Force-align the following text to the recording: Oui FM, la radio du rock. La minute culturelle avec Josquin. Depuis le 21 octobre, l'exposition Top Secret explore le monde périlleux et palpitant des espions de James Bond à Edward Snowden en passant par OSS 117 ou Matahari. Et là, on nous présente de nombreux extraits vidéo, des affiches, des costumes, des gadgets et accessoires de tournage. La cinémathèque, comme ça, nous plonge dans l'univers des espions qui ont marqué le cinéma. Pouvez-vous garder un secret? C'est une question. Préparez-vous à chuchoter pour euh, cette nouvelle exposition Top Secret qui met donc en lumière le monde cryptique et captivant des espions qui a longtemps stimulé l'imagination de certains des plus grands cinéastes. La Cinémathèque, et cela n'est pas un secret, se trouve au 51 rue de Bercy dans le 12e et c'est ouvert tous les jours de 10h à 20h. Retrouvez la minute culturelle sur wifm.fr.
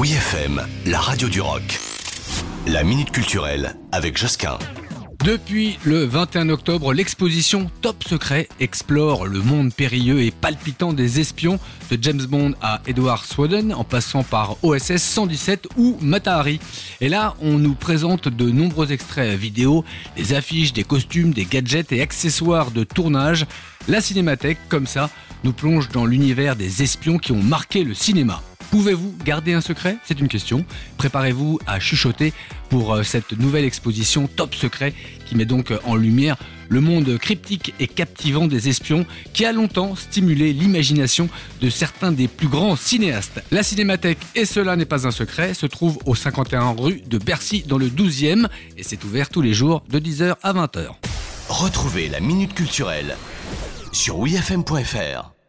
Oui 0.00 0.12
FM, 0.12 0.62
la 0.86 0.98
radio 0.98 1.28
du 1.28 1.42
rock. 1.42 1.78
La 2.66 2.84
minute 2.84 3.10
culturelle 3.10 3.76
avec 3.92 4.16
Josquin. 4.16 4.58
Depuis 5.22 5.78
le 5.84 6.04
21 6.04 6.48
octobre, 6.48 6.94
l'exposition 6.94 7.70
Top 7.82 8.02
Secret 8.04 8.48
explore 8.60 9.26
le 9.26 9.42
monde 9.42 9.74
périlleux 9.74 10.22
et 10.22 10.30
palpitant 10.30 10.94
des 10.94 11.20
espions 11.20 11.60
de 11.90 11.98
James 12.00 12.22
Bond 12.22 12.54
à 12.62 12.80
Edward 12.86 13.26
Snowden 13.26 13.74
en 13.74 13.84
passant 13.84 14.22
par 14.22 14.56
OSS 14.64 15.02
117 15.02 15.68
ou 15.76 15.98
Matahari. 16.00 16.60
Et 17.02 17.10
là, 17.10 17.34
on 17.42 17.58
nous 17.58 17.74
présente 17.74 18.26
de 18.26 18.50
nombreux 18.50 18.92
extraits 18.92 19.38
vidéo, 19.38 19.84
des 20.16 20.32
affiches, 20.32 20.72
des 20.72 20.84
costumes, 20.84 21.34
des 21.34 21.44
gadgets 21.44 21.92
et 21.92 22.00
accessoires 22.00 22.70
de 22.70 22.84
tournage. 22.84 23.44
La 23.86 24.00
cinémathèque, 24.00 24.60
comme 24.70 24.86
ça, 24.86 25.10
nous 25.44 25.52
plonge 25.52 25.90
dans 25.90 26.06
l'univers 26.06 26.56
des 26.56 26.82
espions 26.82 27.18
qui 27.18 27.32
ont 27.32 27.42
marqué 27.42 27.84
le 27.84 27.92
cinéma. 27.92 28.40
Pouvez-vous 28.70 29.14
garder 29.24 29.52
un 29.52 29.60
secret? 29.60 29.96
C'est 30.04 30.20
une 30.20 30.28
question. 30.28 30.64
Préparez-vous 30.96 31.58
à 31.66 31.80
chuchoter 31.80 32.32
pour 32.68 32.94
euh, 32.94 33.02
cette 33.02 33.32
nouvelle 33.32 33.64
exposition 33.64 34.28
Top 34.28 34.54
Secret 34.54 34.94
qui 35.26 35.34
met 35.34 35.44
donc 35.44 35.72
en 35.84 35.96
lumière 35.96 36.36
le 36.68 36.80
monde 36.80 37.18
cryptique 37.18 37.74
et 37.80 37.88
captivant 37.88 38.46
des 38.46 38.68
espions 38.68 39.04
qui 39.32 39.44
a 39.44 39.52
longtemps 39.52 39.96
stimulé 39.96 40.52
l'imagination 40.52 41.28
de 41.60 41.68
certains 41.68 42.12
des 42.12 42.28
plus 42.28 42.46
grands 42.46 42.76
cinéastes. 42.76 43.42
La 43.50 43.64
Cinémathèque, 43.64 44.20
et 44.36 44.44
cela 44.44 44.76
n'est 44.76 44.84
pas 44.84 45.06
un 45.06 45.10
secret, 45.10 45.52
se 45.52 45.66
trouve 45.66 45.98
au 46.06 46.14
51 46.14 46.76
rue 46.78 47.02
de 47.04 47.18
Bercy 47.18 47.64
dans 47.66 47.78
le 47.78 47.88
12e 47.88 48.46
et 48.78 48.84
c'est 48.84 49.02
ouvert 49.02 49.30
tous 49.30 49.42
les 49.42 49.52
jours 49.52 49.82
de 49.90 49.98
10h 49.98 50.36
à 50.42 50.52
20h. 50.52 50.90
Retrouvez 51.48 52.08
la 52.08 52.20
minute 52.20 52.54
culturelle 52.54 53.16
sur 53.92 54.20
wifm.fr. 54.20 55.39